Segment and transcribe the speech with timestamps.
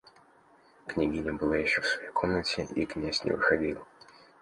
[0.87, 3.85] Княгиня была еще в своей комнате, и князь не выходил.